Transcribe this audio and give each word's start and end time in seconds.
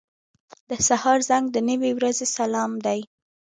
•د 0.69 0.71
سهار 0.87 1.19
زنګ 1.29 1.45
د 1.51 1.57
نوې 1.69 1.91
ورځې 1.97 2.25
سلام 2.37 2.71
دی. 2.85 2.99